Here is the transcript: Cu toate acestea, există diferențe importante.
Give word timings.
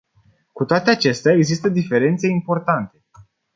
Cu 0.51 0.65
toate 0.65 0.89
acestea, 0.89 1.33
există 1.33 1.69
diferențe 1.69 2.27
importante. 2.27 3.05